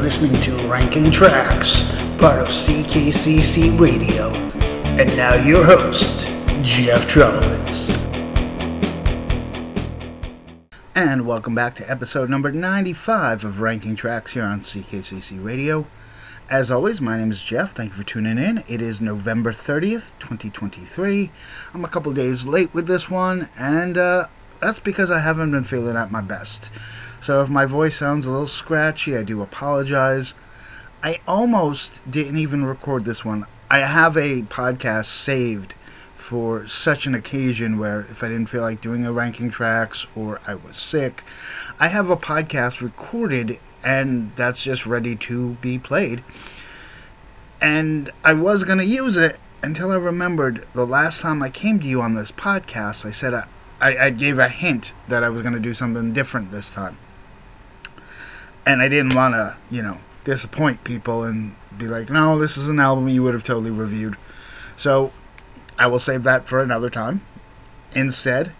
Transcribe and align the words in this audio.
listening 0.00 0.40
to 0.40 0.56
Ranking 0.66 1.10
Tracks, 1.10 1.82
part 2.16 2.40
of 2.40 2.48
CKCC 2.48 3.78
Radio. 3.78 4.30
And 4.96 5.14
now 5.14 5.34
your 5.34 5.62
host, 5.62 6.26
Jeff 6.62 7.06
Trelowitz. 7.06 7.90
And 10.94 11.26
welcome 11.26 11.54
back 11.54 11.74
to 11.76 11.90
episode 11.90 12.30
number 12.30 12.50
95 12.50 13.44
of 13.44 13.60
Ranking 13.60 13.94
Tracks 13.94 14.32
here 14.32 14.44
on 14.44 14.60
CKCC 14.60 15.44
Radio. 15.44 15.84
As 16.48 16.70
always, 16.70 17.02
my 17.02 17.18
name 17.18 17.30
is 17.30 17.44
Jeff. 17.44 17.72
Thank 17.74 17.90
you 17.90 17.98
for 17.98 18.04
tuning 18.04 18.38
in. 18.38 18.64
It 18.68 18.80
is 18.80 19.02
November 19.02 19.52
30th, 19.52 20.12
2023. 20.18 21.30
I'm 21.74 21.84
a 21.84 21.88
couple 21.88 22.10
days 22.14 22.46
late 22.46 22.72
with 22.72 22.86
this 22.86 23.10
one, 23.10 23.50
and 23.58 23.98
uh, 23.98 24.28
that's 24.62 24.78
because 24.78 25.10
I 25.10 25.18
haven't 25.18 25.50
been 25.50 25.64
feeling 25.64 25.98
at 25.98 26.10
my 26.10 26.22
best. 26.22 26.72
So 27.22 27.42
if 27.42 27.50
my 27.50 27.66
voice 27.66 27.96
sounds 27.96 28.24
a 28.24 28.30
little 28.30 28.46
scratchy, 28.46 29.14
I 29.14 29.22
do 29.22 29.42
apologize. 29.42 30.32
I 31.02 31.20
almost 31.28 32.00
didn't 32.10 32.38
even 32.38 32.64
record 32.64 33.04
this 33.04 33.24
one. 33.24 33.44
I 33.70 33.80
have 33.80 34.16
a 34.16 34.42
podcast 34.42 35.06
saved 35.06 35.74
for 36.16 36.66
such 36.66 37.06
an 37.06 37.14
occasion 37.14 37.78
where 37.78 38.00
if 38.00 38.22
I 38.22 38.28
didn't 38.28 38.46
feel 38.46 38.62
like 38.62 38.80
doing 38.80 39.04
a 39.04 39.12
ranking 39.12 39.50
tracks 39.50 40.06
or 40.16 40.40
I 40.46 40.54
was 40.54 40.78
sick, 40.78 41.22
I 41.78 41.88
have 41.88 42.08
a 42.08 42.16
podcast 42.16 42.80
recorded 42.80 43.58
and 43.84 44.32
that's 44.36 44.62
just 44.62 44.86
ready 44.86 45.14
to 45.16 45.50
be 45.60 45.78
played. 45.78 46.22
And 47.60 48.10
I 48.24 48.32
was 48.32 48.64
going 48.64 48.78
to 48.78 48.84
use 48.86 49.18
it 49.18 49.38
until 49.62 49.92
I 49.92 49.96
remembered 49.96 50.66
the 50.72 50.86
last 50.86 51.20
time 51.20 51.42
I 51.42 51.50
came 51.50 51.80
to 51.80 51.86
you 51.86 52.00
on 52.00 52.14
this 52.14 52.32
podcast, 52.32 53.04
I 53.04 53.10
said 53.10 53.34
I, 53.34 53.44
I, 53.78 53.98
I 54.06 54.10
gave 54.10 54.38
a 54.38 54.48
hint 54.48 54.94
that 55.08 55.22
I 55.22 55.28
was 55.28 55.42
going 55.42 55.54
to 55.54 55.60
do 55.60 55.74
something 55.74 56.14
different 56.14 56.50
this 56.50 56.72
time 56.72 56.96
and 58.70 58.80
I 58.80 58.88
didn't 58.88 59.16
want 59.16 59.34
to, 59.34 59.56
you 59.68 59.82
know, 59.82 59.98
disappoint 60.24 60.84
people 60.84 61.24
and 61.24 61.56
be 61.76 61.88
like, 61.88 62.08
no, 62.08 62.38
this 62.38 62.56
is 62.56 62.68
an 62.68 62.78
album 62.78 63.08
you 63.08 63.22
would 63.24 63.34
have 63.34 63.42
totally 63.42 63.70
reviewed. 63.70 64.16
So 64.76 65.10
I 65.76 65.88
will 65.88 65.98
save 65.98 66.22
that 66.22 66.46
for 66.46 66.62
another 66.62 66.88
time. 66.88 67.22
Instead, 67.94 68.52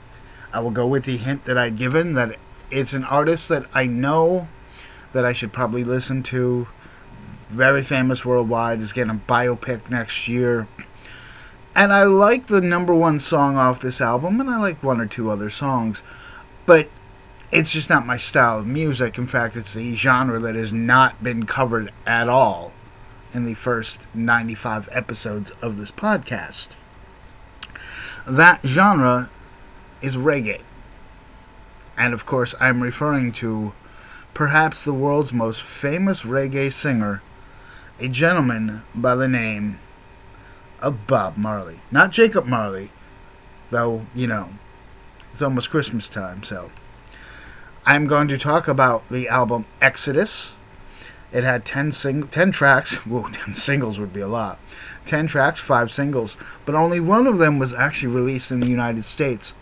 I 0.52 0.58
will 0.58 0.72
go 0.72 0.84
with 0.84 1.04
the 1.04 1.16
hint 1.16 1.44
that 1.44 1.56
I'd 1.56 1.76
given 1.76 2.14
that 2.14 2.36
it's 2.72 2.92
an 2.92 3.04
artist 3.04 3.48
that 3.50 3.66
I 3.72 3.86
know 3.86 4.48
that 5.12 5.24
I 5.24 5.32
should 5.32 5.52
probably 5.52 5.84
listen 5.84 6.24
to. 6.24 6.66
Very 7.48 7.84
famous 7.84 8.24
worldwide, 8.24 8.80
is 8.80 8.92
getting 8.92 9.12
a 9.12 9.30
biopic 9.30 9.90
next 9.90 10.26
year. 10.26 10.66
And 11.76 11.92
I 11.92 12.02
like 12.02 12.48
the 12.48 12.60
number 12.60 12.92
one 12.92 13.20
song 13.20 13.56
off 13.56 13.78
this 13.78 14.00
album, 14.00 14.40
and 14.40 14.50
I 14.50 14.58
like 14.58 14.82
one 14.82 15.00
or 15.00 15.06
two 15.06 15.30
other 15.30 15.50
songs. 15.50 16.02
But 16.66 16.88
it's 17.52 17.72
just 17.72 17.90
not 17.90 18.06
my 18.06 18.16
style 18.16 18.60
of 18.60 18.66
music. 18.66 19.18
In 19.18 19.26
fact, 19.26 19.56
it's 19.56 19.76
a 19.76 19.92
genre 19.94 20.38
that 20.40 20.54
has 20.54 20.72
not 20.72 21.22
been 21.22 21.46
covered 21.46 21.92
at 22.06 22.28
all 22.28 22.72
in 23.32 23.44
the 23.44 23.54
first 23.54 24.06
95 24.14 24.88
episodes 24.92 25.50
of 25.62 25.76
this 25.76 25.90
podcast. 25.90 26.68
That 28.26 28.60
genre 28.64 29.30
is 30.00 30.16
reggae. 30.16 30.62
And 31.96 32.14
of 32.14 32.24
course, 32.24 32.54
I'm 32.60 32.82
referring 32.82 33.32
to 33.32 33.72
perhaps 34.32 34.84
the 34.84 34.94
world's 34.94 35.32
most 35.32 35.62
famous 35.62 36.22
reggae 36.22 36.72
singer, 36.72 37.22
a 37.98 38.08
gentleman 38.08 38.82
by 38.94 39.14
the 39.14 39.28
name 39.28 39.78
of 40.80 41.06
Bob 41.06 41.36
Marley. 41.36 41.80
Not 41.90 42.10
Jacob 42.10 42.46
Marley, 42.46 42.90
though, 43.70 44.06
you 44.14 44.26
know, 44.26 44.50
it's 45.32 45.42
almost 45.42 45.70
Christmas 45.70 46.08
time, 46.08 46.42
so. 46.42 46.70
I'm 47.90 48.06
going 48.06 48.28
to 48.28 48.38
talk 48.38 48.68
about 48.68 49.02
the 49.08 49.26
album 49.26 49.64
Exodus. 49.82 50.54
It 51.32 51.42
had 51.42 51.64
10, 51.64 51.90
sing- 51.90 52.28
10 52.28 52.52
tracks. 52.52 52.94
Whoa, 53.04 53.28
10 53.28 53.54
singles 53.54 53.98
would 53.98 54.12
be 54.12 54.20
a 54.20 54.28
lot. 54.28 54.60
10 55.06 55.26
tracks, 55.26 55.58
5 55.58 55.92
singles. 55.92 56.36
But 56.64 56.76
only 56.76 57.00
one 57.00 57.26
of 57.26 57.38
them 57.38 57.58
was 57.58 57.72
actually 57.72 58.14
released 58.14 58.52
in 58.52 58.60
the 58.60 58.68
United 58.68 59.02
States. 59.02 59.54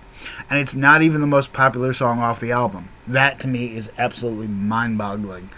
And 0.50 0.58
it's 0.58 0.74
not 0.74 1.00
even 1.00 1.22
the 1.22 1.26
most 1.26 1.54
popular 1.54 1.94
song 1.94 2.18
off 2.18 2.38
the 2.38 2.52
album. 2.52 2.90
That 3.06 3.40
to 3.40 3.48
me 3.48 3.74
is 3.74 3.90
absolutely 3.96 4.48
mind 4.48 4.98
boggling. 4.98 5.48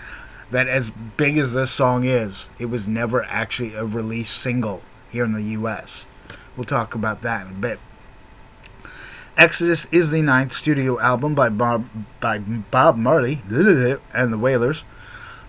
That 0.52 0.68
as 0.68 0.90
big 0.90 1.38
as 1.38 1.54
this 1.54 1.72
song 1.72 2.04
is, 2.04 2.48
it 2.60 2.66
was 2.66 2.86
never 2.86 3.24
actually 3.24 3.74
a 3.74 3.84
released 3.84 4.40
single 4.40 4.82
here 5.10 5.24
in 5.24 5.32
the 5.32 5.58
US. 5.58 6.06
We'll 6.56 6.66
talk 6.66 6.94
about 6.94 7.22
that 7.22 7.46
in 7.46 7.52
a 7.52 7.56
bit. 7.56 7.80
Exodus 9.36 9.86
is 9.86 10.10
the 10.10 10.22
ninth 10.22 10.52
studio 10.52 10.98
album 11.00 11.34
by 11.34 11.48
Bob, 11.48 11.86
by 12.20 12.38
Bob 12.38 12.96
Marley 12.96 13.42
and 13.48 14.32
the 14.32 14.38
Wailers. 14.38 14.84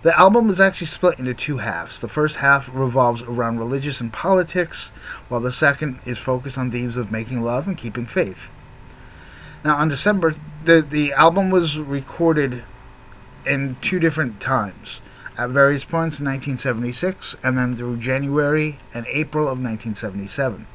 The 0.04 0.18
album 0.18 0.50
is 0.50 0.60
actually 0.60 0.88
split 0.88 1.20
into 1.20 1.34
two 1.34 1.58
halves. 1.58 2.00
The 2.00 2.08
first 2.08 2.38
half 2.38 2.70
revolves 2.74 3.22
around 3.24 3.60
religious 3.60 4.02
and 4.02 4.12
politics, 4.12 4.88
while 5.30 5.42
the 5.42 5.52
second 5.52 6.00
is 6.06 6.18
focused 6.18 6.58
on 6.58 6.72
themes 6.72 6.98
of 6.98 7.12
making 7.12 7.44
love 7.44 7.68
and 7.68 7.78
keeping 7.78 8.06
faith. 8.06 8.50
Now, 9.64 9.76
on 9.76 9.90
December, 9.90 10.36
the, 10.64 10.82
the 10.82 11.14
album 11.14 11.52
was 11.52 11.80
recorded 11.80 12.64
in 13.46 13.76
two 13.82 14.00
different 14.00 14.40
times 14.40 15.02
at 15.38 15.50
various 15.50 15.84
points 15.84 16.20
in 16.20 16.26
1976 16.26 17.36
and 17.44 17.58
then 17.58 17.76
through 17.76 17.98
January 17.98 18.80
and 18.94 19.06
April 19.08 19.44
of 19.44 19.60
1977. 19.60 20.66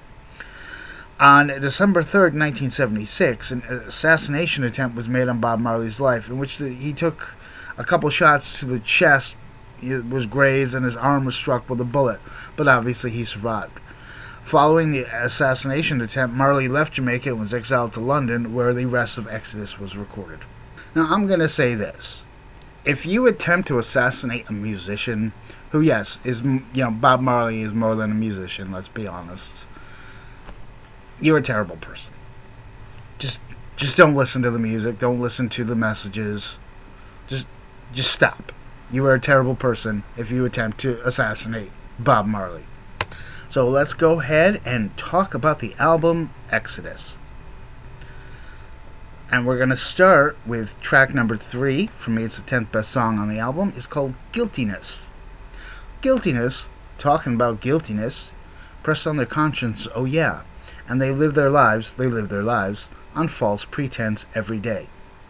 On 1.18 1.46
December 1.46 2.02
3rd, 2.02 2.36
1976, 2.36 3.50
an 3.50 3.62
assassination 3.62 4.64
attempt 4.64 4.94
was 4.94 5.08
made 5.08 5.28
on 5.28 5.40
Bob 5.40 5.60
Marley's 5.60 5.98
life, 5.98 6.28
in 6.28 6.38
which 6.38 6.58
the, 6.58 6.68
he 6.68 6.92
took 6.92 7.34
a 7.78 7.84
couple 7.84 8.10
shots 8.10 8.58
to 8.58 8.66
the 8.66 8.80
chest. 8.80 9.34
He 9.80 9.94
was 9.94 10.26
grazed 10.26 10.74
and 10.74 10.84
his 10.84 10.96
arm 10.96 11.24
was 11.24 11.34
struck 11.34 11.70
with 11.70 11.80
a 11.80 11.84
bullet, 11.84 12.20
but 12.54 12.68
obviously 12.68 13.12
he 13.12 13.24
survived. 13.24 13.78
Following 14.44 14.92
the 14.92 15.04
assassination 15.04 16.02
attempt, 16.02 16.36
Marley 16.36 16.68
left 16.68 16.92
Jamaica 16.92 17.30
and 17.30 17.40
was 17.40 17.54
exiled 17.54 17.94
to 17.94 18.00
London, 18.00 18.54
where 18.54 18.74
the 18.74 18.84
rest 18.84 19.16
of 19.16 19.26
Exodus 19.26 19.78
was 19.78 19.96
recorded. 19.96 20.40
Now, 20.94 21.06
I'm 21.08 21.26
going 21.26 21.40
to 21.40 21.48
say 21.48 21.74
this. 21.74 22.24
If 22.84 23.06
you 23.06 23.26
attempt 23.26 23.68
to 23.68 23.78
assassinate 23.78 24.50
a 24.50 24.52
musician, 24.52 25.32
who, 25.70 25.80
yes, 25.80 26.18
is, 26.24 26.42
you 26.42 26.62
know, 26.74 26.90
Bob 26.90 27.22
Marley 27.22 27.62
is 27.62 27.72
more 27.72 27.94
than 27.96 28.10
a 28.10 28.14
musician, 28.14 28.70
let's 28.70 28.88
be 28.88 29.06
honest 29.06 29.64
you're 31.20 31.38
a 31.38 31.42
terrible 31.42 31.76
person. 31.76 32.12
Just 33.18 33.40
just 33.76 33.96
don't 33.96 34.14
listen 34.14 34.42
to 34.42 34.50
the 34.50 34.58
music, 34.58 34.98
don't 34.98 35.20
listen 35.20 35.48
to 35.50 35.64
the 35.64 35.74
messages. 35.74 36.58
Just 37.26 37.46
just 37.92 38.10
stop. 38.10 38.52
You 38.90 39.04
are 39.06 39.14
a 39.14 39.20
terrible 39.20 39.54
person 39.54 40.04
if 40.16 40.30
you 40.30 40.44
attempt 40.44 40.78
to 40.80 41.04
assassinate 41.06 41.70
Bob 41.98 42.26
Marley. 42.26 42.64
So 43.50 43.66
let's 43.66 43.94
go 43.94 44.20
ahead 44.20 44.60
and 44.64 44.96
talk 44.96 45.34
about 45.34 45.60
the 45.60 45.74
album 45.78 46.30
Exodus. 46.50 47.16
And 49.30 49.46
we're 49.46 49.56
going 49.56 49.70
to 49.70 49.76
start 49.76 50.36
with 50.46 50.80
track 50.80 51.12
number 51.12 51.36
three. 51.36 51.88
For 51.98 52.10
me, 52.10 52.22
it's 52.22 52.38
the 52.38 52.48
10th 52.48 52.70
best 52.70 52.90
song 52.90 53.18
on 53.18 53.28
the 53.28 53.38
album. 53.38 53.72
It's 53.76 53.86
called 53.86 54.14
Guiltiness. 54.30 55.04
Guiltiness, 56.00 56.68
talking 56.98 57.34
about 57.34 57.60
guiltiness, 57.60 58.30
pressed 58.84 59.06
on 59.06 59.16
their 59.16 59.26
conscience, 59.26 59.88
oh 59.94 60.04
yeah, 60.04 60.42
and 60.88 61.00
they 61.00 61.10
live 61.10 61.34
their 61.34 61.50
lives, 61.50 61.94
they 61.94 62.06
live 62.06 62.28
their 62.28 62.42
lives, 62.42 62.88
on 63.14 63.28
false 63.28 63.64
pretense 63.64 64.26
every 64.34 64.58
day. 64.58 64.86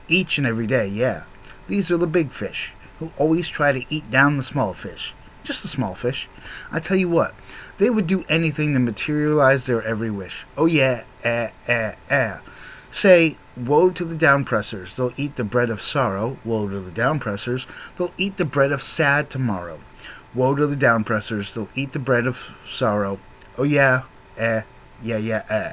Each 0.08 0.38
and 0.38 0.46
every 0.46 0.66
day, 0.66 0.86
yeah. 0.86 1.24
These 1.68 1.90
are 1.90 1.96
the 1.96 2.06
big 2.06 2.30
fish, 2.30 2.72
who 2.98 3.12
always 3.16 3.48
try 3.48 3.72
to 3.72 3.84
eat 3.88 4.10
down 4.10 4.36
the 4.36 4.44
small 4.44 4.72
fish. 4.72 5.14
Just 5.42 5.62
the 5.62 5.68
small 5.68 5.94
fish. 5.94 6.28
I 6.72 6.80
tell 6.80 6.96
you 6.96 7.08
what, 7.08 7.34
they 7.78 7.90
would 7.90 8.06
do 8.06 8.24
anything 8.28 8.72
to 8.72 8.80
materialize 8.80 9.66
their 9.66 9.82
every 9.82 10.10
wish. 10.10 10.44
Oh 10.56 10.66
yeah, 10.66 11.04
eh, 11.22 11.50
eh, 11.68 11.94
eh. 12.10 12.38
Say, 12.90 13.36
woe 13.56 13.90
to 13.90 14.04
the 14.04 14.14
downpressers, 14.14 14.94
they'll 14.94 15.12
eat 15.16 15.36
the 15.36 15.44
bread 15.44 15.70
of 15.70 15.80
sorrow. 15.80 16.38
Woe 16.44 16.68
to 16.68 16.80
the 16.80 16.90
downpressers, 16.90 17.66
they'll 17.96 18.12
eat 18.18 18.36
the 18.36 18.44
bread 18.44 18.72
of 18.72 18.82
sad 18.82 19.30
tomorrow. 19.30 19.80
Woe 20.34 20.54
to 20.54 20.66
the 20.66 20.76
downpressers, 20.76 21.52
they'll 21.52 21.68
eat 21.74 21.92
the 21.92 21.98
bread 21.98 22.26
of 22.26 22.50
sorrow. 22.66 23.18
Oh 23.58 23.64
yeah, 23.64 24.02
eh, 24.36 24.62
yeah, 25.02 25.16
yeah, 25.16 25.44
eh. 25.48 25.72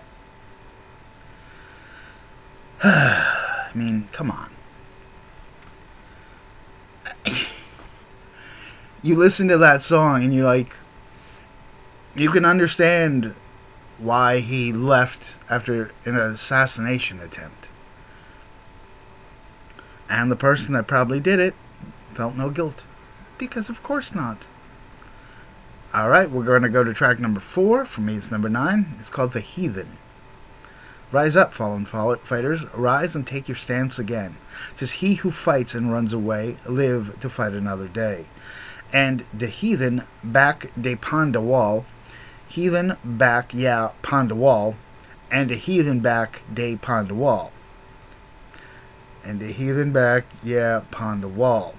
I 2.83 3.69
mean, 3.73 4.07
come 4.11 4.29
on. 4.29 4.49
you 9.03 9.15
listen 9.15 9.47
to 9.47 9.57
that 9.57 9.81
song 9.81 10.23
and 10.23 10.33
you're 10.33 10.45
like, 10.45 10.75
you 12.15 12.29
can 12.29 12.45
understand 12.45 13.33
why 13.97 14.39
he 14.39 14.71
left 14.73 15.37
after 15.49 15.91
an 16.05 16.15
assassination 16.15 17.19
attempt. 17.19 17.69
And 20.09 20.29
the 20.29 20.35
person 20.35 20.73
that 20.73 20.85
probably 20.85 21.19
did 21.19 21.39
it 21.39 21.55
felt 22.11 22.35
no 22.35 22.49
guilt. 22.49 22.83
Because 23.37 23.69
of 23.69 23.81
course 23.81 24.13
not. 24.13 24.47
All 25.93 26.09
right, 26.09 26.27
we're 26.27 26.43
going 26.43 26.63
to 26.63 26.69
go 26.69 26.83
to 26.83 26.91
track 26.91 27.19
number 27.19 27.39
four. 27.39 27.85
For 27.85 28.01
me, 28.01 28.15
it's 28.15 28.31
number 28.31 28.49
nine. 28.49 28.95
It's 28.99 29.09
called 29.09 29.33
The 29.33 29.41
Heathen. 29.41 29.97
Rise 31.11 31.35
up, 31.35 31.53
fallen 31.53 31.85
fighters. 31.85 32.63
Rise 32.73 33.15
and 33.15 33.27
take 33.27 33.47
your 33.47 33.55
stance 33.55 33.99
again. 33.99 34.37
Tis 34.75 34.93
he 34.93 35.15
who 35.15 35.29
fights 35.29 35.75
and 35.75 35.91
runs 35.91 36.11
away, 36.11 36.57
live 36.65 37.19
to 37.19 37.29
fight 37.29 37.53
another 37.53 37.87
day. 37.87 38.25
and 38.93 39.25
the 39.33 39.47
heathen 39.47 40.03
back 40.23 40.69
de 40.79 40.95
wall, 41.41 41.85
heathen 42.47 42.95
back 43.03 43.53
yeah 43.53 43.89
pond 44.03 44.31
wall, 44.31 44.75
and 45.31 45.49
the 45.49 45.55
heathen 45.55 45.99
back 45.99 46.41
de 46.53 46.75
pond 46.75 47.11
wall, 47.11 47.51
and 49.23 49.39
the 49.39 49.51
heathen 49.51 49.91
back 49.91 50.25
yeah 50.43 50.81
pond 50.91 51.35
wall. 51.35 51.75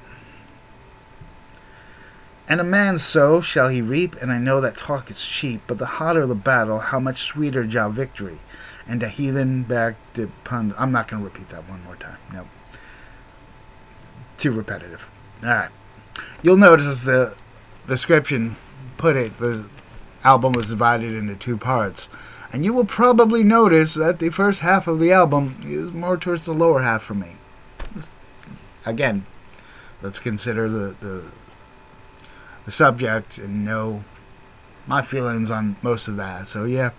And 2.49 2.61
a 2.61 2.65
man 2.65 2.99
so 2.99 3.41
shall 3.41 3.69
he 3.69 3.81
reap, 3.81 4.17
and 4.21 4.31
I 4.31 4.39
know 4.39 4.61
that 4.61 4.77
talk 4.77 5.11
is 5.11 5.25
cheap, 5.25 5.63
but 5.67 5.79
the 5.79 5.87
hotter 5.87 6.27
the 6.27 6.35
battle, 6.35 6.79
how 6.79 7.01
much 7.01 7.23
sweeter 7.23 7.65
job 7.65 7.95
victory. 7.95 8.39
And 8.87 9.01
the 9.01 9.09
heathen 9.09 9.63
back 9.63 9.97
the 10.13 10.29
pun. 10.45 10.75
I'm 10.77 10.93
not 10.93 11.09
going 11.09 11.23
to 11.23 11.25
repeat 11.25 11.49
that 11.49 11.67
one 11.69 11.83
more 11.85 11.97
time. 11.97 12.19
Nope. 12.33 12.47
Too 14.37 14.53
repetitive. 14.53 15.11
All 15.43 15.49
right. 15.49 15.71
You'll 16.43 16.59
notice 16.59 17.03
the 17.03 17.35
description 17.87 18.57
put 18.99 19.17
it, 19.17 19.39
the 19.39 19.65
album 20.23 20.53
was 20.53 20.67
divided 20.67 21.15
into 21.15 21.35
two 21.35 21.57
parts. 21.57 22.09
And 22.53 22.65
you 22.65 22.73
will 22.73 22.85
probably 22.85 23.43
notice 23.43 23.95
that 23.95 24.19
the 24.19 24.31
first 24.31 24.61
half 24.61 24.87
of 24.87 25.01
the 25.01 25.13
album 25.13 25.57
is 25.65 25.93
more 25.93 26.17
towards 26.17 26.45
the 26.45 26.55
lower 26.55 26.83
half 26.83 27.03
for 27.03 27.15
me. 27.15 27.33
Again, 28.87 29.27
let's 30.03 30.19
consider 30.19 30.69
the, 30.69 30.95
the 31.01 31.25
the 32.65 32.71
subject 32.71 33.39
and 33.39 33.65
know 33.65 34.05
my 34.87 35.03
feelings 35.03 35.51
on 35.51 35.77
most 35.83 36.09
of 36.09 36.17
that. 36.17 36.47
So 36.49 36.65
yeah. 36.65 36.91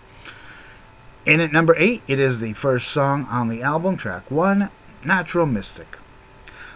In 1.25 1.39
at 1.39 1.51
number 1.51 1.75
eight, 1.77 2.03
it 2.07 2.19
is 2.19 2.39
the 2.39 2.53
first 2.53 2.89
song 2.89 3.25
on 3.31 3.47
the 3.47 3.63
album, 3.63 3.97
track 3.97 4.29
one, 4.29 4.69
Natural 5.03 5.45
Mystic. 5.45 5.97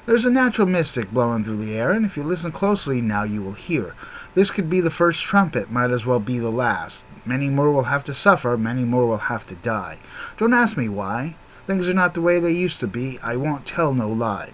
There's 0.05 0.25
a 0.25 0.31
natural 0.31 0.67
mystic 0.67 1.11
blowing 1.11 1.43
through 1.43 1.63
the 1.63 1.77
air, 1.77 1.91
and 1.91 2.03
if 2.03 2.17
you 2.17 2.23
listen 2.23 2.51
closely, 2.51 2.99
now 2.99 3.21
you 3.21 3.43
will 3.43 3.53
hear. 3.53 3.93
This 4.33 4.49
could 4.49 4.67
be 4.67 4.81
the 4.81 4.89
first 4.89 5.21
trumpet, 5.21 5.69
might 5.69 5.91
as 5.91 6.03
well 6.03 6.19
be 6.19 6.39
the 6.39 6.49
last. 6.49 7.05
Many 7.25 7.47
more 7.49 7.71
will 7.71 7.83
have 7.83 8.03
to 8.05 8.13
suffer, 8.15 8.57
many 8.57 8.85
more 8.85 9.05
will 9.05 9.17
have 9.17 9.45
to 9.47 9.55
die. 9.55 9.97
Don't 10.37 10.53
ask 10.53 10.77
me 10.77 10.89
why. 10.89 11.35
Things 11.67 11.87
are 11.87 11.93
not 11.93 12.15
the 12.15 12.21
way 12.21 12.39
they 12.39 12.51
used 12.51 12.79
to 12.79 12.87
be, 12.87 13.19
I 13.21 13.35
won't 13.35 13.67
tell 13.67 13.93
no 13.93 14.09
lie. 14.09 14.49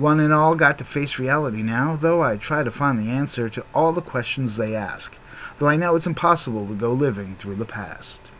One 0.00 0.18
and 0.18 0.32
all 0.32 0.54
got 0.54 0.78
to 0.78 0.84
face 0.84 1.18
reality 1.18 1.62
now, 1.62 1.94
though 1.94 2.22
I 2.22 2.38
try 2.38 2.62
to 2.62 2.70
find 2.70 2.98
the 2.98 3.10
answer 3.10 3.50
to 3.50 3.66
all 3.74 3.92
the 3.92 4.00
questions 4.00 4.56
they 4.56 4.74
ask, 4.74 5.18
though 5.58 5.68
I 5.68 5.76
know 5.76 5.94
it's 5.94 6.06
impossible 6.06 6.66
to 6.68 6.74
go 6.74 6.90
living 6.94 7.36
through 7.36 7.56
the 7.56 7.66
past. 7.66 8.30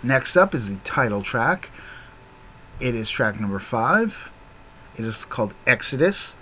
Next 0.00 0.36
up 0.36 0.54
is 0.54 0.70
the 0.70 0.76
title 0.84 1.22
track. 1.22 1.70
It 2.78 2.94
is 2.94 3.10
track 3.10 3.40
number 3.40 3.58
five. 3.58 4.30
It 4.96 5.04
is 5.04 5.24
called 5.24 5.54
Exodus, 5.66 6.36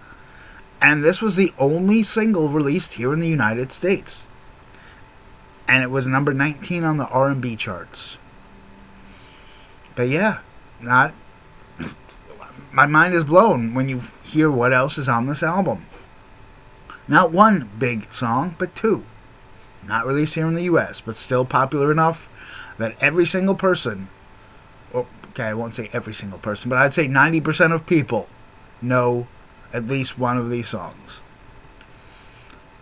and 0.83 1.03
this 1.03 1.23
was 1.23 1.37
the 1.37 1.55
only 1.59 2.03
single 2.03 2.51
released 2.51 2.95
here 2.95 3.15
in 3.15 3.21
the 3.21 3.29
United 3.29 3.73
States. 3.73 4.27
And 5.67 5.83
it 5.83 5.91
was 5.91 6.07
number 6.07 6.35
19 6.35 6.85
on 6.85 6.99
the 6.99 7.07
R&B 7.07 7.57
charts. 7.57 8.19
But 10.01 10.09
yeah, 10.09 10.39
not. 10.81 11.13
My 12.73 12.87
mind 12.87 13.13
is 13.13 13.23
blown 13.23 13.75
when 13.75 13.91
you 13.91 14.01
hear 14.23 14.51
what 14.51 14.73
else 14.73 14.97
is 14.97 15.11
on 15.11 15.27
this 15.27 15.43
album. 15.43 15.85
Not 17.07 17.33
one 17.33 17.69
big 17.79 18.11
song, 18.11 18.55
but 18.59 18.75
two. 18.75 19.05
Not 19.87 20.07
released 20.07 20.37
here 20.37 20.47
in 20.47 20.55
the 20.55 20.63
US, 20.63 21.03
but 21.03 21.17
still 21.17 21.45
popular 21.45 21.93
enough 21.93 22.31
that 22.79 22.97
every 22.99 23.27
single 23.27 23.55
person, 23.55 24.09
or, 24.91 25.07
okay, 25.33 25.45
I 25.45 25.53
won't 25.53 25.75
say 25.75 25.91
every 25.93 26.15
single 26.15 26.39
person, 26.39 26.71
but 26.71 26.79
I'd 26.79 26.95
say 26.95 27.07
90% 27.07 27.71
of 27.71 27.87
people 27.87 28.27
know 28.81 29.27
at 29.71 29.87
least 29.87 30.19
one 30.19 30.39
of 30.39 30.49
these 30.49 30.71
songs. 30.71 31.21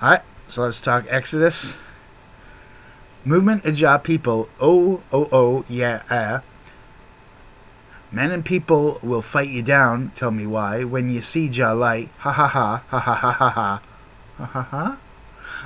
Alright, 0.00 0.23
so 0.47 0.62
let's 0.62 0.81
talk 0.81 1.05
Exodus. 1.09 1.79
Movement 3.25 3.65
of 3.65 3.75
Jah 3.75 3.99
people, 3.99 4.49
oh, 4.61 5.03
oh, 5.11 5.29
oh, 5.32 5.65
yeah, 5.69 6.03
ah. 6.12 6.43
Men 8.10 8.31
and 8.31 8.44
people 8.44 8.99
will 9.02 9.20
fight 9.20 9.50
you 9.50 9.62
down, 9.62 10.12
tell 10.14 10.31
me 10.31 10.46
why, 10.46 10.82
when 10.82 11.10
you 11.10 11.20
see 11.20 11.49
Jah 11.49 11.75
light. 11.75 12.08
Ha 12.19 12.32
ha 12.32 12.46
ha, 12.46 12.82
ha 12.88 12.99
ha 12.99 13.14
ha 13.14 13.31
ha 13.32 13.50
ha. 13.50 13.82
Ha 14.38 14.44
ha 14.44 14.62
ha. 14.62 14.99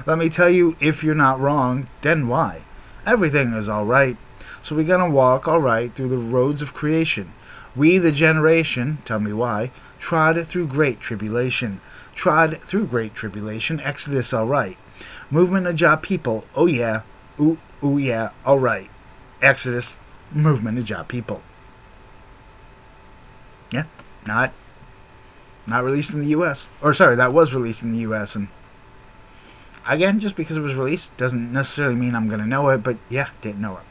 Let 0.06 0.18
me 0.18 0.28
tell 0.28 0.50
you, 0.50 0.76
if 0.80 1.04
you're 1.04 1.14
not 1.14 1.40
wrong, 1.40 1.86
then 2.00 2.26
why? 2.26 2.62
Everything 3.06 3.52
is 3.52 3.68
alright. 3.68 4.16
So 4.62 4.74
we're 4.74 4.84
gonna 4.84 5.10
walk 5.10 5.46
alright 5.46 5.94
through 5.94 6.08
the 6.08 6.18
roads 6.18 6.62
of 6.62 6.74
creation. 6.74 7.32
We, 7.76 7.98
the 7.98 8.12
generation, 8.12 8.98
tell 9.04 9.20
me 9.20 9.32
why, 9.32 9.70
trod 9.98 10.44
through 10.46 10.66
great 10.66 11.00
tribulation. 11.00 11.80
Trod 12.14 12.60
through 12.62 12.86
great 12.86 13.14
tribulation, 13.14 13.80
Exodus 13.80 14.34
alright. 14.34 14.76
Movement 15.30 15.66
of 15.66 15.76
Jah 15.76 15.96
people, 15.96 16.44
oh 16.54 16.66
yeah, 16.66 17.02
ooh, 17.40 17.58
ooh 17.84 17.98
yeah, 17.98 18.30
alright. 18.44 18.90
Exodus, 19.40 19.96
movement 20.32 20.78
of 20.78 20.84
Jah 20.84 21.04
people. 21.06 21.42
Yeah, 23.72 23.84
not 24.26 24.52
not 25.66 25.84
released 25.84 26.12
in 26.12 26.20
the 26.20 26.28
U.S. 26.28 26.66
Or 26.80 26.92
sorry, 26.92 27.16
that 27.16 27.32
was 27.32 27.54
released 27.54 27.82
in 27.82 27.92
the 27.92 27.98
U.S. 27.98 28.34
And 28.34 28.48
again, 29.86 30.20
just 30.20 30.36
because 30.36 30.56
it 30.56 30.60
was 30.60 30.74
released 30.74 31.16
doesn't 31.16 31.52
necessarily 31.52 31.94
mean 31.94 32.14
I'm 32.14 32.28
gonna 32.28 32.46
know 32.46 32.68
it. 32.68 32.78
But 32.78 32.98
yeah, 33.08 33.30
didn't 33.40 33.60
know 33.60 33.78
it. 33.78 33.82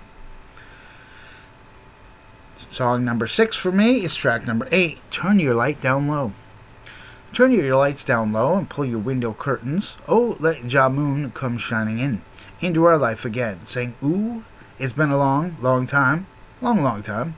Song 2.71 3.03
number 3.03 3.27
six 3.27 3.55
for 3.55 3.71
me 3.71 4.03
is 4.03 4.15
track 4.15 4.47
number 4.47 4.67
eight. 4.71 4.99
Turn 5.11 5.39
your 5.39 5.55
light 5.55 5.81
down 5.81 6.07
low. 6.07 6.31
Turn 7.33 7.51
your 7.51 7.75
lights 7.75 8.03
down 8.03 8.31
low 8.31 8.57
and 8.57 8.69
pull 8.69 8.85
your 8.85 8.99
window 8.99 9.33
curtains. 9.33 9.97
Oh, 10.07 10.37
let 10.39 10.67
Jah 10.67 10.89
Moon 10.89 11.31
come 11.31 11.57
shining 11.57 11.99
in 11.99 12.21
into 12.61 12.85
our 12.85 12.97
life 12.97 13.25
again, 13.25 13.59
saying, 13.65 13.95
"Ooh, 14.03 14.43
it's 14.77 14.93
been 14.93 15.11
a 15.11 15.17
long, 15.17 15.57
long 15.61 15.85
time, 15.85 16.27
long, 16.61 16.83
long 16.83 17.01
time." 17.03 17.35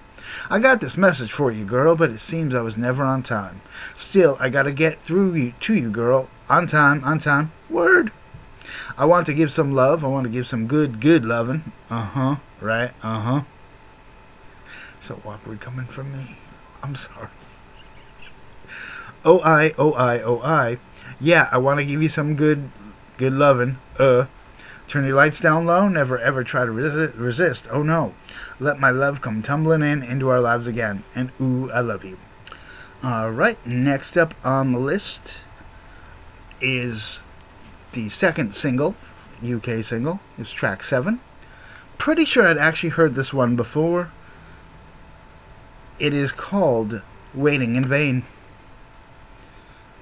I 0.50 0.60
got 0.60 0.82
this 0.82 0.98
message 0.98 1.32
for 1.32 1.52
you, 1.52 1.66
girl, 1.66 1.96
but 1.96 2.10
it 2.10 2.20
seems 2.20 2.56
I 2.56 2.62
was 2.62 2.78
never 2.78 3.04
on 3.04 3.24
time. 3.24 3.62
Still, 3.96 4.38
I 4.40 4.50
gotta 4.50 4.72
get 4.72 5.00
through 5.00 5.34
you, 5.36 5.54
to 5.62 5.74
you, 5.74 5.90
girl. 5.90 6.30
On 6.50 6.68
time, 6.68 7.04
on 7.04 7.20
time. 7.20 7.52
Word. 7.70 8.12
I 8.98 9.06
want 9.06 9.26
to 9.28 9.34
give 9.34 9.52
some 9.52 9.74
love. 9.74 10.04
I 10.04 10.08
want 10.08 10.26
to 10.26 10.30
give 10.30 10.48
some 10.48 10.68
good, 10.68 11.00
good 11.00 11.26
loving. 11.26 11.72
Uh 11.90 12.02
huh. 12.02 12.36
Right. 12.62 12.92
Uh 13.02 13.20
huh. 13.20 13.42
So 15.00 15.22
awkward 15.26 15.60
coming 15.60 15.86
from 15.86 16.14
me. 16.14 16.38
I'm 16.82 16.96
sorry. 16.96 17.30
Oh 19.26 19.40
I, 19.42 19.74
oh 19.78 19.94
I, 19.94 20.22
oh 20.22 20.42
I. 20.42 20.78
Yeah, 21.20 21.48
I 21.52 21.58
want 21.58 21.80
to 21.80 21.86
give 21.86 22.02
you 22.02 22.10
some 22.10 22.36
good, 22.36 22.70
good 23.18 23.34
loving. 23.34 23.78
Uh. 23.98 24.26
Turn 24.88 25.06
your 25.06 25.16
lights 25.16 25.40
down 25.40 25.66
low. 25.66 25.88
Never 25.88 26.20
ever 26.20 26.44
try 26.44 26.66
to 26.66 26.72
resist. 26.72 27.68
Oh 27.72 27.84
no. 27.84 28.14
Let 28.60 28.80
my 28.80 28.90
love 28.90 29.22
come 29.22 29.42
tumbling 29.42 29.82
in 29.82 30.04
into 30.04 30.30
our 30.30 30.40
lives 30.40 30.68
again. 30.68 31.04
And 31.16 31.32
ooh, 31.42 31.72
I 31.72 31.80
love 31.80 32.06
you. 32.06 32.18
Alright, 33.04 33.66
next 33.66 34.18
up 34.18 34.34
on 34.46 34.72
the 34.72 34.80
list 34.80 35.40
is 36.62 37.20
the 37.92 38.08
second 38.10 38.54
single, 38.54 38.96
UK 39.46 39.84
single. 39.84 40.22
It's 40.38 40.52
track 40.52 40.84
7. 40.84 41.20
Pretty 41.98 42.24
sure 42.24 42.48
I'd 42.48 42.58
actually 42.58 42.92
heard 42.92 43.16
this 43.16 43.34
one 43.34 43.56
before. 43.56 44.10
It 46.00 46.14
is 46.14 46.32
called 46.32 47.02
Waiting 47.34 47.76
in 47.76 47.84
Vain. 47.84 48.24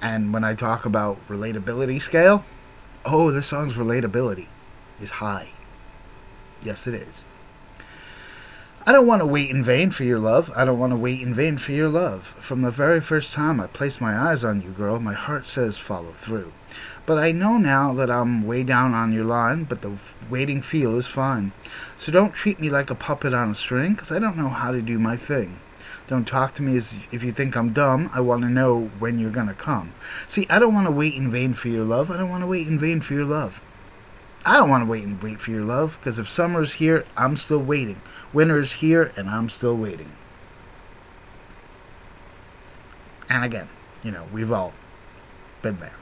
And 0.00 0.32
when 0.32 0.44
I 0.44 0.54
talk 0.54 0.84
about 0.84 1.18
relatability 1.28 2.00
scale, 2.00 2.44
oh, 3.04 3.30
this 3.30 3.46
song's 3.48 3.74
relatability 3.74 4.46
is 5.02 5.10
high. 5.10 5.50
Yes, 6.62 6.86
it 6.86 6.94
is. 6.94 7.24
I 8.84 8.90
don't 8.90 9.06
want 9.06 9.20
to 9.20 9.26
wait 9.26 9.50
in 9.50 9.62
vain 9.62 9.92
for 9.92 10.02
your 10.02 10.18
love. 10.18 10.50
I 10.56 10.64
don't 10.64 10.78
want 10.78 10.92
to 10.92 10.96
wait 10.96 11.20
in 11.20 11.34
vain 11.34 11.56
for 11.56 11.70
your 11.70 11.88
love. 11.88 12.34
From 12.40 12.62
the 12.62 12.70
very 12.72 13.00
first 13.00 13.32
time 13.32 13.60
I 13.60 13.68
placed 13.68 14.00
my 14.00 14.16
eyes 14.16 14.42
on 14.42 14.60
you, 14.60 14.70
girl, 14.70 14.98
my 14.98 15.14
heart 15.14 15.46
says 15.46 15.78
follow 15.78 16.10
through. 16.10 16.52
But 17.06 17.18
I 17.18 17.30
know 17.30 17.58
now 17.58 17.92
that 17.94 18.10
I'm 18.10 18.44
way 18.46 18.64
down 18.64 18.94
on 18.94 19.12
your 19.12 19.24
line, 19.24 19.64
but 19.64 19.82
the 19.82 19.92
waiting 20.28 20.62
feel 20.62 20.96
is 20.98 21.06
fine. 21.06 21.52
So 21.96 22.10
don't 22.10 22.34
treat 22.34 22.58
me 22.60 22.70
like 22.70 22.90
a 22.90 22.96
puppet 22.96 23.32
on 23.32 23.50
a 23.50 23.54
string, 23.54 23.94
'cause 23.94 24.10
I 24.10 24.18
don't 24.18 24.36
know 24.36 24.48
how 24.48 24.72
to 24.72 24.82
do 24.82 24.98
my 24.98 25.16
thing. 25.16 25.58
Don't 26.08 26.26
talk 26.26 26.54
to 26.54 26.62
me 26.62 26.76
as 26.76 26.94
if 27.12 27.22
you 27.22 27.30
think 27.30 27.56
I'm 27.56 27.72
dumb. 27.72 28.10
I 28.12 28.20
want 28.20 28.42
to 28.42 28.48
know 28.48 28.90
when 28.98 29.18
you're 29.18 29.30
going 29.30 29.46
to 29.46 29.54
come. 29.54 29.92
See, 30.26 30.46
I 30.50 30.58
don't 30.58 30.74
want 30.74 30.86
to 30.88 30.92
wait 30.92 31.14
in 31.14 31.30
vain 31.30 31.54
for 31.54 31.68
your 31.68 31.84
love. 31.84 32.10
I 32.10 32.16
don't 32.16 32.30
want 32.30 32.42
to 32.42 32.48
wait 32.48 32.66
in 32.66 32.78
vain 32.78 33.00
for 33.00 33.14
your 33.14 33.24
love. 33.24 33.60
I 34.44 34.56
don't 34.56 34.70
want 34.70 34.82
to 34.82 34.90
wait 34.90 35.04
and 35.04 35.22
wait 35.22 35.40
for 35.40 35.52
your 35.52 35.64
love, 35.64 35.98
because 36.00 36.18
if 36.18 36.28
summer's 36.28 36.74
here, 36.74 37.04
I'm 37.16 37.36
still 37.36 37.60
waiting. 37.60 38.00
Winter's 38.32 38.74
here, 38.74 39.12
and 39.16 39.30
I'm 39.30 39.48
still 39.48 39.76
waiting. 39.76 40.12
And 43.28 43.44
again, 43.44 43.68
you 44.02 44.10
know, 44.10 44.24
we've 44.32 44.50
all 44.50 44.72
been 45.62 45.78
there. 45.78 45.94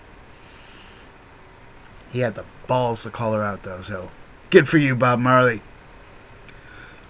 He 2.11 2.21
had 2.21 2.35
the 2.35 2.45
balls 2.67 3.03
to 3.03 3.11
call 3.11 3.35
her 3.35 3.45
out, 3.45 3.63
though, 3.63 3.83
so 3.83 4.11
good 4.49 4.69
for 4.69 4.79
you, 4.79 4.97
Bob 4.97 5.19
Marley. 5.19 5.63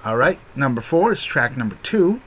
All 0.05 0.17
right, 0.17 0.39
number 0.57 0.81
four 0.81 1.13
is 1.13 1.23
track 1.23 1.57
number 1.57 1.77
two. 1.83 2.21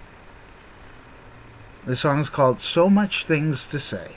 The 1.85 1.95
song 1.95 2.19
is 2.19 2.29
called 2.29 2.61
So 2.61 2.89
Much 2.89 3.25
Things 3.25 3.67
to 3.67 3.79
Say. 3.79 4.13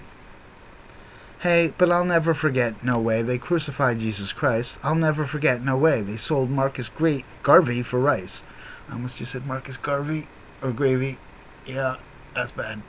Hey, 1.46 1.72
but 1.78 1.92
I'll 1.92 2.04
never 2.04 2.34
forget, 2.34 2.82
no 2.82 2.98
way, 2.98 3.22
they 3.22 3.38
crucified 3.38 4.00
Jesus 4.00 4.32
Christ. 4.32 4.80
I'll 4.82 4.96
never 4.96 5.24
forget, 5.24 5.62
no 5.62 5.76
way, 5.76 6.02
they 6.02 6.16
sold 6.16 6.50
Marcus 6.50 6.88
Great 6.88 7.24
Garvey 7.44 7.82
for 7.82 8.00
rice. 8.00 8.42
I 8.88 8.94
almost 8.94 9.18
just 9.18 9.30
said 9.30 9.46
Marcus 9.46 9.76
Garvey 9.76 10.26
or 10.60 10.72
gravy. 10.72 11.18
Yeah, 11.64 11.98
that's 12.34 12.50
bad. 12.50 12.82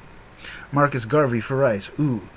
Marcus 0.72 1.06
Garvey 1.06 1.40
for 1.40 1.56
rice. 1.56 1.92
Ooh. 2.00 2.30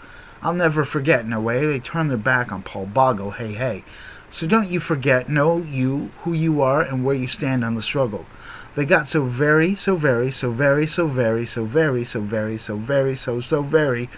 I'll 0.43 0.53
never 0.53 0.85
forget, 0.85 1.27
no 1.27 1.41
way, 1.41 1.65
they 1.65 1.81
turned 1.81 2.11
their 2.11 2.19
back 2.19 2.53
on 2.53 2.65
Paul 2.65 2.85
Bogle, 2.85 3.31
hey, 3.31 3.55
hey. 3.55 3.83
So 4.31 4.47
don't 4.47 4.69
you 4.69 4.79
forget, 4.79 5.31
know 5.31 5.57
you, 5.57 6.11
who 6.25 6.35
you 6.35 6.61
are, 6.61 6.83
and 6.83 7.03
where 7.03 7.17
you 7.17 7.29
stand 7.29 7.65
on 7.65 7.77
the 7.77 7.83
struggle. 7.83 8.27
They 8.75 8.85
got 8.85 9.09
so 9.09 9.25
very, 9.25 9.75
so 9.75 9.97
very, 9.97 10.31
so 10.31 10.51
very, 10.51 10.87
so 10.87 11.07
very, 11.07 11.47
so 11.47 11.65
very, 11.65 12.05
so 12.05 12.21
very, 12.21 12.59
so 12.59 12.77
very, 12.77 13.17
so 13.17 13.41
so 13.41 13.63
very. 13.63 14.11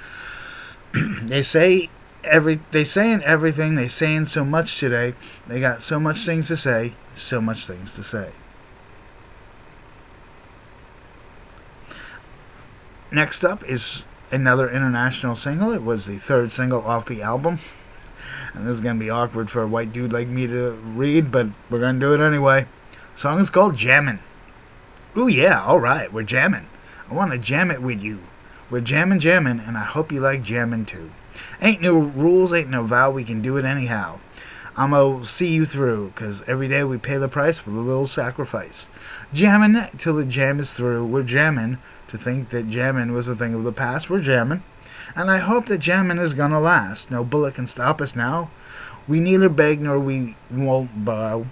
they 1.22 1.42
say 1.42 1.88
every 2.24 2.56
they 2.70 2.84
saying 2.84 3.22
everything, 3.22 3.74
they 3.74 3.88
saying 3.88 4.26
so 4.26 4.44
much 4.44 4.78
today. 4.78 5.14
They 5.46 5.60
got 5.60 5.82
so 5.82 5.98
much 5.98 6.18
things 6.18 6.48
to 6.48 6.56
say, 6.56 6.94
so 7.14 7.40
much 7.40 7.66
things 7.66 7.94
to 7.94 8.02
say. 8.02 8.30
Next 13.10 13.44
up 13.44 13.62
is 13.68 14.04
another 14.30 14.70
international 14.70 15.36
single. 15.36 15.72
It 15.72 15.82
was 15.82 16.06
the 16.06 16.16
third 16.16 16.50
single 16.50 16.82
off 16.82 17.04
the 17.04 17.20
album. 17.20 17.58
And 18.54 18.66
this 18.66 18.72
is 18.72 18.80
going 18.80 18.96
to 18.96 19.04
be 19.04 19.10
awkward 19.10 19.50
for 19.50 19.62
a 19.62 19.68
white 19.68 19.92
dude 19.92 20.12
like 20.12 20.28
me 20.28 20.46
to 20.46 20.70
read, 20.70 21.30
but 21.30 21.48
we're 21.68 21.80
going 21.80 22.00
to 22.00 22.06
do 22.06 22.14
it 22.14 22.24
anyway. 22.24 22.66
The 23.14 23.20
song 23.20 23.40
is 23.40 23.50
called 23.50 23.76
Jammin'. 23.76 24.20
Ooh, 25.16 25.28
yeah, 25.28 25.62
alright, 25.62 26.12
we're 26.12 26.22
jamming. 26.22 26.66
I 27.10 27.14
want 27.14 27.32
to 27.32 27.38
jam 27.38 27.70
it 27.70 27.82
with 27.82 28.02
you. 28.02 28.20
We're 28.72 28.80
jamming, 28.80 29.18
jamming, 29.18 29.60
and 29.60 29.76
I 29.76 29.84
hope 29.84 30.10
you 30.10 30.20
like 30.20 30.42
jamming 30.42 30.86
too. 30.86 31.10
Ain't 31.60 31.82
no 31.82 31.92
rules, 31.92 32.54
ain't 32.54 32.70
no 32.70 32.84
vow, 32.84 33.10
we 33.10 33.22
can 33.22 33.42
do 33.42 33.58
it 33.58 33.66
anyhow. 33.66 34.18
I'ma 34.78 35.24
see 35.24 35.48
you 35.48 35.66
through, 35.66 36.12
'cause 36.14 36.42
every 36.46 36.68
day 36.68 36.82
we 36.82 36.96
pay 36.96 37.18
the 37.18 37.28
price 37.28 37.66
with 37.66 37.74
a 37.74 37.78
little 37.78 38.06
sacrifice. 38.06 38.88
Jamming 39.34 39.88
till 39.98 40.14
the 40.14 40.24
jam 40.24 40.58
is 40.58 40.72
through, 40.72 41.04
we're 41.04 41.22
jamming. 41.22 41.76
To 42.08 42.16
think 42.16 42.48
that 42.48 42.70
jamming 42.70 43.12
was 43.12 43.28
a 43.28 43.36
thing 43.36 43.52
of 43.52 43.64
the 43.64 43.72
past, 43.72 44.08
we're 44.08 44.22
jamming. 44.22 44.62
And 45.14 45.30
I 45.30 45.36
hope 45.36 45.66
that 45.66 45.80
jamming 45.80 46.16
is 46.16 46.32
gonna 46.32 46.58
last. 46.58 47.10
No 47.10 47.24
bullet 47.24 47.56
can 47.56 47.66
stop 47.66 48.00
us 48.00 48.16
now. 48.16 48.48
We 49.06 49.20
neither 49.20 49.50
beg 49.50 49.82
nor 49.82 49.98
we 49.98 50.34
won't 50.50 51.04
bow. 51.04 51.44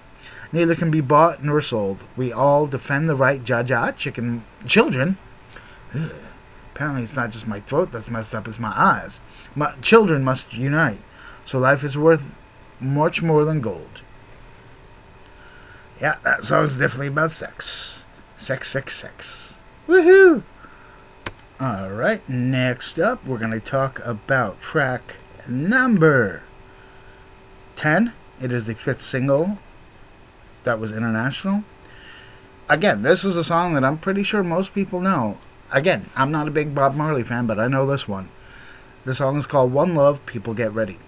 Neither 0.55 0.75
can 0.75 0.91
be 0.91 1.03
bought 1.03 1.45
nor 1.45 1.61
sold. 1.61 1.99
We 2.17 2.33
all 2.33 2.67
defend 2.67 3.11
the 3.11 3.15
right, 3.15 3.45
Jaja, 3.45 3.95
chicken 3.95 4.43
children. 4.67 5.19
Ugh. 5.95 6.13
Apparently, 6.81 7.03
it's 7.03 7.15
not 7.15 7.31
just 7.31 7.47
my 7.47 7.61
throat 7.61 7.93
that's 7.93 8.09
messed 8.09 8.35
up; 8.35 8.49
it's 8.49 8.59
my 8.59 8.73
eyes. 8.75 9.21
My 9.55 9.75
children 9.83 10.25
must 10.25 10.55
unite, 10.55 11.03
so 11.45 11.59
life 11.59 11.85
is 11.85 11.99
worth 11.99 12.35
much 12.81 13.21
more 13.21 13.45
than 13.45 13.61
gold. 13.61 14.01
Yeah, 16.01 16.17
that 16.25 16.43
song's 16.43 16.79
definitely 16.79 17.09
about 17.09 17.33
sex. 17.33 18.03
Sex, 18.39 18.71
sex, 18.71 18.97
sex. 18.97 19.59
Woohoo! 19.87 20.43
Alright, 21.61 22.27
next 22.27 22.99
up, 22.99 23.27
we're 23.27 23.37
going 23.37 23.51
to 23.51 23.61
talk 23.61 24.01
about 24.07 24.63
track 24.63 25.17
number 25.47 26.45
10. 27.77 28.15
It 28.41 28.53
is 28.53 28.65
the 28.65 28.75
fifth 28.75 29.03
single 29.03 29.59
that 30.65 30.81
was 30.81 30.93
international. 30.93 31.63
Again, 32.71 33.03
this 33.03 33.23
is 33.23 33.37
a 33.37 33.45
song 33.45 33.75
that 33.75 33.85
I'm 33.85 33.99
pretty 33.99 34.23
sure 34.23 34.43
most 34.43 34.73
people 34.73 35.03
know. 35.03 35.37
Again, 35.73 36.11
I'm 36.17 36.33
not 36.33 36.49
a 36.49 36.51
big 36.51 36.75
Bob 36.75 36.97
Marley 36.97 37.23
fan, 37.23 37.47
but 37.47 37.61
I 37.61 37.69
know 37.69 37.87
this 37.87 38.09
one. 38.09 38.29
The 39.05 39.15
song 39.15 39.39
is 39.39 39.47
called 39.47 39.73
One 39.73 39.95
Love, 39.95 40.25
People 40.27 40.53
Get 40.53 40.73
Ready. 40.73 40.99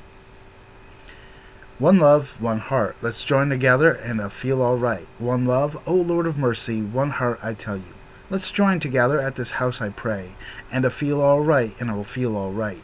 One 1.78 1.99
love, 1.99 2.40
one 2.40 2.61
heart. 2.61 2.97
Let's 3.02 3.25
join 3.25 3.50
together 3.50 3.92
and 3.92 4.21
uh, 4.21 4.28
feel 4.28 4.62
alright. 4.62 5.09
One 5.19 5.47
love, 5.47 5.83
O 5.85 5.95
Lord 5.95 6.26
of 6.26 6.38
mercy, 6.38 6.81
one 6.81 7.11
heart 7.11 7.40
I 7.42 7.54
tell 7.54 7.76
you. 7.76 7.95
Let's 8.31 8.52
join 8.52 8.78
together 8.78 9.19
at 9.19 9.35
this 9.35 9.52
house 9.52 9.81
I 9.81 9.88
pray, 9.88 10.37
and 10.71 10.85
a 10.85 10.90
feel 10.90 11.21
alright, 11.21 11.75
and 11.81 11.90
I 11.90 11.95
will 11.95 12.04
feel 12.04 12.37
alright. 12.37 12.83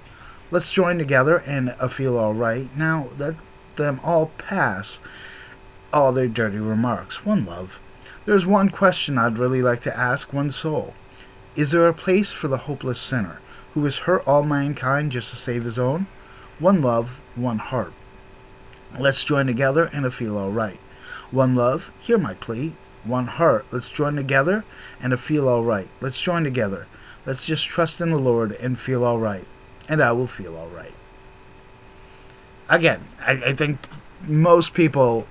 Let's 0.50 0.72
join 0.72 0.98
together 0.98 1.38
and 1.46 1.76
a 1.78 1.88
feel 1.88 2.18
alright. 2.18 2.76
Now 2.76 3.08
let 3.18 3.36
them 3.76 4.00
all 4.02 4.32
pass 4.36 4.98
all 5.92 6.10
their 6.12 6.26
dirty 6.26 6.58
remarks. 6.58 7.24
One 7.24 7.46
love. 7.46 7.80
There's 8.26 8.46
one 8.46 8.68
question 8.68 9.16
I'd 9.16 9.38
really 9.38 9.62
like 9.62 9.80
to 9.82 9.96
ask 9.96 10.32
one 10.32 10.50
soul. 10.50 10.94
Is 11.58 11.72
there 11.72 11.88
a 11.88 11.92
place 11.92 12.30
for 12.30 12.46
the 12.46 12.56
hopeless 12.56 13.00
sinner 13.00 13.40
who 13.74 13.82
has 13.82 13.98
hurt 13.98 14.22
all 14.28 14.44
mankind 14.44 15.10
just 15.10 15.30
to 15.30 15.36
save 15.36 15.64
his 15.64 15.76
own? 15.76 16.06
One 16.60 16.80
love, 16.80 17.20
one 17.34 17.58
heart. 17.58 17.92
Let's 18.96 19.24
join 19.24 19.48
together 19.48 19.90
and 19.92 20.14
feel 20.14 20.38
all 20.38 20.52
right. 20.52 20.78
One 21.32 21.56
love, 21.56 21.90
hear 22.00 22.16
my 22.16 22.34
plea. 22.34 22.74
One 23.02 23.26
heart, 23.26 23.66
let's 23.72 23.88
join 23.88 24.14
together 24.14 24.64
and 25.02 25.18
feel 25.18 25.48
all 25.48 25.64
right. 25.64 25.88
Let's 26.00 26.20
join 26.20 26.44
together. 26.44 26.86
Let's 27.26 27.44
just 27.44 27.66
trust 27.66 28.00
in 28.00 28.10
the 28.10 28.18
Lord 28.18 28.52
and 28.52 28.78
feel 28.78 29.02
all 29.02 29.18
right. 29.18 29.44
And 29.88 30.00
I 30.00 30.12
will 30.12 30.28
feel 30.28 30.56
all 30.56 30.68
right. 30.68 30.94
Again, 32.68 33.00
I, 33.20 33.32
I 33.32 33.52
think 33.52 33.80
most 34.28 34.74
people 34.74 35.26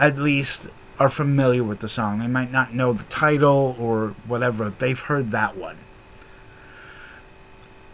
at 0.00 0.18
least 0.18 0.66
are 0.98 1.10
familiar 1.10 1.62
with 1.62 1.80
the 1.80 1.88
song. 1.88 2.18
They 2.18 2.26
might 2.26 2.50
not 2.50 2.74
know 2.74 2.92
the 2.92 3.04
title 3.04 3.76
or 3.78 4.14
whatever. 4.26 4.70
They've 4.70 4.98
heard 4.98 5.30
that 5.30 5.56
one. 5.56 5.78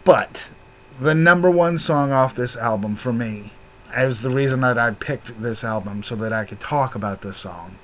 But 0.03 0.51
the 0.99 1.15
number 1.15 1.49
one 1.49 1.77
song 1.77 2.11
off 2.11 2.35
this 2.35 2.55
album 2.55 2.95
for 2.95 3.13
me 3.13 3.51
is 3.95 4.21
the 4.21 4.29
reason 4.29 4.61
that 4.61 4.77
I 4.77 4.91
picked 4.91 5.41
this 5.41 5.63
album 5.63 6.03
so 6.03 6.15
that 6.15 6.33
I 6.33 6.45
could 6.45 6.59
talk 6.59 6.95
about 6.95 7.21
this 7.21 7.37
song. 7.37 7.75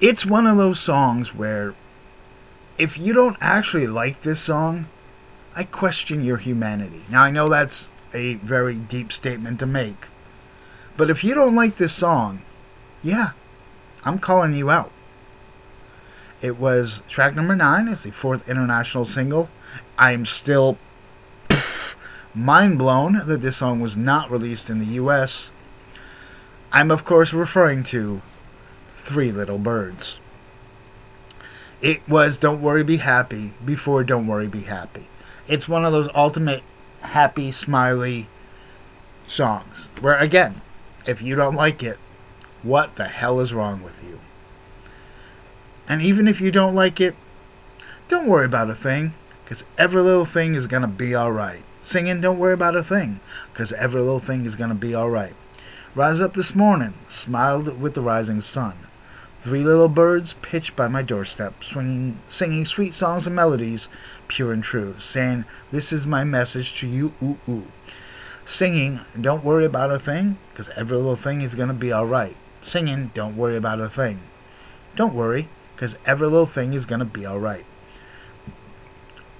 It's 0.00 0.26
one 0.26 0.46
of 0.46 0.56
those 0.56 0.80
songs 0.80 1.34
where 1.34 1.74
if 2.78 2.98
you 2.98 3.12
don't 3.12 3.36
actually 3.40 3.86
like 3.86 4.22
this 4.22 4.40
song, 4.40 4.86
I 5.54 5.64
question 5.64 6.24
your 6.24 6.38
humanity. 6.38 7.02
Now, 7.10 7.22
I 7.22 7.30
know 7.30 7.48
that's 7.48 7.88
a 8.14 8.34
very 8.34 8.74
deep 8.74 9.12
statement 9.12 9.58
to 9.60 9.66
make. 9.66 10.06
But 10.96 11.10
if 11.10 11.22
you 11.22 11.34
don't 11.34 11.54
like 11.54 11.76
this 11.76 11.92
song, 11.92 12.42
yeah, 13.02 13.30
I'm 14.04 14.18
calling 14.18 14.54
you 14.54 14.70
out. 14.70 14.90
It 16.40 16.58
was 16.58 17.02
track 17.08 17.36
number 17.36 17.54
nine. 17.54 17.88
It's 17.88 18.02
the 18.02 18.10
fourth 18.10 18.48
international 18.48 19.04
single. 19.04 19.48
I'm 19.96 20.26
still 20.26 20.76
pff, 21.48 21.94
mind 22.34 22.78
blown 22.78 23.26
that 23.26 23.42
this 23.42 23.58
song 23.58 23.80
was 23.80 23.96
not 23.96 24.30
released 24.30 24.68
in 24.68 24.78
the 24.78 24.94
U.S. 24.96 25.50
I'm, 26.72 26.90
of 26.90 27.04
course, 27.04 27.32
referring 27.32 27.84
to 27.84 28.22
Three 28.96 29.30
Little 29.30 29.58
Birds. 29.58 30.18
It 31.80 32.08
was 32.08 32.38
Don't 32.38 32.62
Worry, 32.62 32.84
Be 32.84 32.98
Happy 32.98 33.52
before 33.64 34.04
Don't 34.04 34.26
Worry, 34.26 34.46
Be 34.46 34.62
Happy. 34.62 35.06
It's 35.48 35.68
one 35.68 35.84
of 35.84 35.92
those 35.92 36.08
ultimate 36.14 36.62
happy, 37.02 37.52
smiley 37.52 38.28
songs 39.26 39.88
where, 40.00 40.16
again, 40.16 40.60
if 41.06 41.20
you 41.20 41.34
don't 41.34 41.56
like 41.56 41.82
it, 41.82 41.98
what 42.62 42.96
the 42.96 43.08
hell 43.08 43.40
is 43.40 43.52
wrong 43.52 43.82
with 43.82 44.02
you? 44.04 44.20
And 45.88 46.00
even 46.00 46.28
if 46.28 46.40
you 46.40 46.50
don't 46.50 46.74
like 46.74 47.00
it, 47.00 47.14
don't 48.08 48.28
worry 48.28 48.46
about 48.46 48.70
a 48.70 48.74
thing, 48.74 49.14
because 49.44 49.64
every 49.76 50.00
little 50.00 50.24
thing 50.24 50.54
is 50.54 50.66
going 50.66 50.82
to 50.82 50.88
be 50.88 51.16
alright. 51.16 51.62
Singing, 51.82 52.20
don't 52.20 52.38
worry 52.38 52.54
about 52.54 52.76
a 52.76 52.82
thing, 52.82 53.20
because 53.52 53.72
every 53.72 54.00
little 54.00 54.20
thing 54.20 54.44
is 54.44 54.56
going 54.56 54.70
to 54.70 54.76
be 54.76 54.94
alright. 54.94 55.34
Rise 55.94 56.20
up 56.20 56.34
this 56.34 56.54
morning, 56.54 56.94
smiled 57.08 57.80
with 57.80 57.94
the 57.94 58.00
rising 58.00 58.40
sun. 58.40 58.74
Three 59.40 59.64
little 59.64 59.88
birds 59.88 60.34
pitched 60.34 60.76
by 60.76 60.86
my 60.86 61.02
doorstep, 61.02 61.64
swinging, 61.64 62.18
singing 62.28 62.64
sweet 62.64 62.94
songs 62.94 63.26
and 63.26 63.34
melodies, 63.34 63.88
pure 64.28 64.52
and 64.52 64.62
true, 64.62 64.94
saying, 64.98 65.44
This 65.72 65.92
is 65.92 66.06
my 66.06 66.22
message 66.22 66.78
to 66.80 66.86
you, 66.86 67.12
ooh, 67.22 67.38
ooh 67.48 67.64
singing, 68.44 69.00
don't 69.20 69.44
worry 69.44 69.64
about 69.64 69.90
a 69.90 69.98
thing, 69.98 70.36
because 70.50 70.68
every 70.70 70.96
little 70.96 71.16
thing 71.16 71.40
is 71.42 71.54
going 71.54 71.68
to 71.68 71.74
be 71.74 71.92
alright. 71.92 72.36
Singing, 72.62 73.10
don't 73.14 73.36
worry 73.36 73.56
about 73.56 73.80
a 73.80 73.88
thing. 73.88 74.20
Don't 74.94 75.14
worry, 75.14 75.48
because 75.74 75.96
every 76.06 76.28
little 76.28 76.46
thing 76.46 76.72
is 76.72 76.86
going 76.86 77.00
to 77.00 77.04
be 77.04 77.26
alright. 77.26 77.64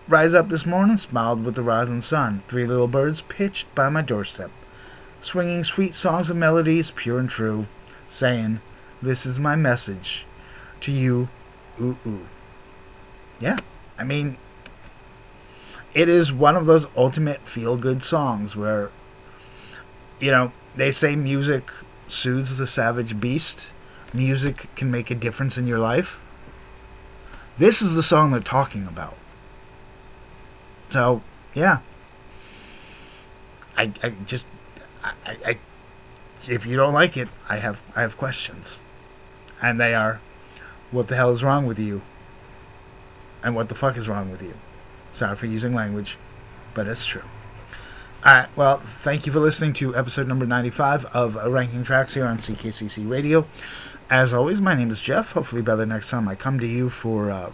Rise 0.08 0.34
up 0.34 0.48
this 0.48 0.66
morning, 0.66 0.96
smiled 0.96 1.44
with 1.44 1.54
the 1.54 1.62
rising 1.62 2.00
sun. 2.00 2.42
Three 2.48 2.66
little 2.66 2.88
birds 2.88 3.20
pitched 3.22 3.72
by 3.74 3.88
my 3.88 4.02
doorstep, 4.02 4.50
swinging 5.20 5.62
sweet 5.62 5.94
songs 5.94 6.28
and 6.28 6.40
melodies, 6.40 6.90
pure 6.90 7.20
and 7.20 7.30
true, 7.30 7.66
saying, 8.10 8.60
This 9.00 9.24
is 9.24 9.38
my 9.38 9.54
message 9.54 10.26
to 10.80 10.90
you, 10.90 11.28
ooh, 11.80 11.96
ooh. 12.04 12.26
Yeah, 13.40 13.58
I 13.98 14.04
mean, 14.04 14.36
it 15.94 16.08
is 16.08 16.32
one 16.32 16.56
of 16.56 16.66
those 16.66 16.86
ultimate 16.96 17.40
feel 17.40 17.76
good 17.76 18.02
songs 18.02 18.56
where, 18.56 18.90
you 20.18 20.30
know, 20.30 20.52
they 20.74 20.90
say 20.90 21.14
music 21.14 21.70
soothes 22.09 22.59
the 22.59 22.66
savage 22.66 23.21
beast. 23.21 23.71
Music 24.12 24.68
can 24.76 24.90
make 24.90 25.11
a 25.11 25.14
difference 25.14 25.56
in 25.56 25.66
your 25.66 25.78
life. 25.78 26.21
This 27.59 27.82
is 27.82 27.94
the 27.94 28.02
song 28.02 28.30
they're 28.30 28.40
talking 28.40 28.87
about. 28.87 29.16
So, 30.90 31.23
yeah. 31.54 31.78
I, 33.76 33.92
I 34.02 34.12
just, 34.26 34.47
I, 35.02 35.12
I, 35.47 35.59
if 36.49 36.66
you 36.66 36.76
don't 36.76 36.92
like 36.92 37.16
it, 37.16 37.28
I 37.49 37.56
have, 37.56 37.80
I 37.97 38.02
have 38.02 38.16
questions. 38.16 38.78
And 39.62 39.80
they 39.80 39.94
are, 39.94 40.21
what 40.90 41.09
the 41.09 41.16
hell 41.16 41.30
is 41.30 41.42
wrong 41.42 41.66
with 41.66 41.78
you? 41.78 42.02
And 43.42 43.56
what 43.56 43.68
the 43.68 43.75
fuck 43.75 43.97
is 43.97 44.09
wrong 44.09 44.30
with 44.30 44.42
you? 44.42 44.54
Sorry 45.12 45.37
for 45.37 45.47
using 45.47 45.75
language, 45.75 46.16
but 46.75 46.87
it's 46.87 47.06
true. 47.06 47.23
Alright, 48.24 48.56
well, 48.56 48.78
thank 48.78 49.26
you 49.26 49.32
for 49.32 49.40
listening 49.40 49.72
to 49.74 49.96
episode 49.96 50.28
number 50.28 50.46
95 50.46 51.06
of 51.06 51.34
Ranking 51.34 51.82
Tracks 51.82 52.14
here 52.14 52.24
on 52.24 52.38
CKCC 52.38 53.10
Radio. 53.10 53.46
As 54.08 54.32
always, 54.32 54.60
my 54.60 54.74
name 54.74 54.90
is 54.90 55.00
Jeff. 55.00 55.32
Hopefully, 55.32 55.60
by 55.60 55.74
the 55.74 55.86
next 55.86 56.08
time 56.08 56.28
I 56.28 56.36
come 56.36 56.60
to 56.60 56.66
you 56.68 56.88
for 56.88 57.32
uh, 57.32 57.50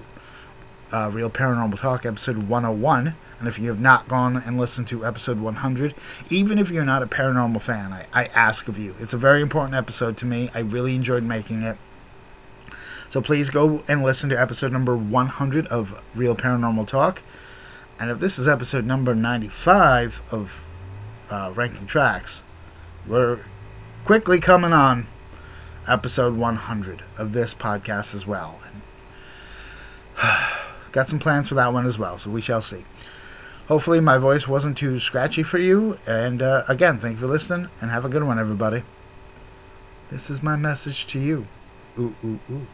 uh, 0.92 1.10
Real 1.10 1.30
Paranormal 1.30 1.80
Talk, 1.80 2.04
episode 2.04 2.42
101. 2.42 3.14
And 3.38 3.48
if 3.48 3.58
you 3.58 3.70
have 3.70 3.80
not 3.80 4.08
gone 4.08 4.37
and 4.37 4.58
listened 4.58 4.88
to 4.88 5.06
episode 5.06 5.40
100, 5.40 5.94
even 6.28 6.58
if 6.58 6.70
you're 6.70 6.84
not 6.84 7.02
a 7.02 7.06
paranormal 7.06 7.62
fan, 7.62 7.90
I, 7.94 8.04
I 8.12 8.26
ask 8.26 8.68
of 8.68 8.78
you. 8.78 8.94
It's 9.00 9.14
a 9.14 9.18
very 9.18 9.40
important 9.40 9.75
episode 9.75 10.18
to 10.18 10.26
me. 10.26 10.50
I 10.54 10.58
really 10.58 10.94
enjoyed 10.94 11.22
making 11.22 11.62
it. 11.62 11.78
So 13.08 13.22
please 13.22 13.48
go 13.48 13.84
and 13.88 14.02
listen 14.02 14.28
to 14.28 14.38
episode 14.38 14.72
number 14.72 14.94
100 14.98 15.66
of 15.68 15.98
Real 16.14 16.37
Paranormal 16.37 16.88
Talk. 16.88 17.22
And 18.00 18.11
if 18.11 18.21
this 18.21 18.38
is 18.38 18.47
episode 18.47 18.85
number 18.85 19.14
95 19.14 20.23
of 20.31 20.64
uh, 21.31 21.52
Ranking 21.55 21.87
Tracks, 21.87 22.43
we're 23.07 23.40
quickly 24.05 24.38
coming 24.38 24.73
on 24.73 25.07
episode 25.88 26.37
100 26.37 27.02
of 27.17 27.33
this 27.33 27.55
podcast 27.55 28.14
as 28.14 28.26
well. 28.26 28.61
And 28.64 28.83
got 30.93 31.09
some 31.09 31.19
plans 31.19 31.49
for 31.49 31.55
that 31.57 31.73
one 31.73 31.87
as 31.87 31.99
well, 31.99 32.19
so 32.19 32.31
we 32.31 32.40
shall 32.40 32.62
see. 32.62 32.85
Hopefully, 33.67 34.00
my 34.00 34.17
voice 34.17 34.47
wasn't 34.47 34.78
too 34.78 34.99
scratchy 34.99 35.43
for 35.43 35.59
you. 35.59 35.99
And 36.07 36.40
uh, 36.40 36.64
again, 36.69 36.99
thank 36.99 37.17
you 37.17 37.21
for 37.21 37.26
listening, 37.26 37.69
and 37.81 37.90
have 37.90 38.05
a 38.05 38.09
good 38.09 38.23
one, 38.23 38.38
everybody. 38.38 38.83
This 40.11 40.31
is 40.31 40.43
my 40.43 40.57
message 40.57 41.07
to 41.09 41.19
you. 41.19 41.47
Ooh, 41.99 42.14
ooh, 42.25 42.40
ooh. 42.50 42.67